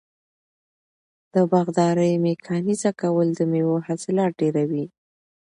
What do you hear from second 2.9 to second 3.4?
کول د